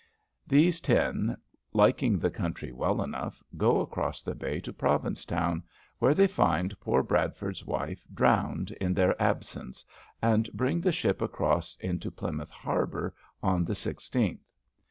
[0.47, 1.37] These ten,
[1.73, 5.61] liking the country well enough, go across the bay to Provincetown
[5.99, 9.85] where they find poor Bradford's wife drowned in their absence,
[10.19, 14.49] and bring the ship across into Plymouth harbor on the sixteenth.